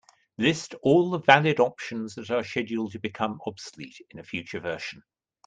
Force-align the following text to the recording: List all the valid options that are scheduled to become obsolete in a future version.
List 0.39 0.73
all 0.81 1.11
the 1.11 1.19
valid 1.19 1.59
options 1.59 2.15
that 2.15 2.31
are 2.31 2.43
scheduled 2.43 2.91
to 2.93 2.97
become 2.97 3.39
obsolete 3.45 4.01
in 4.09 4.17
a 4.17 4.23
future 4.23 4.59
version. 4.59 5.03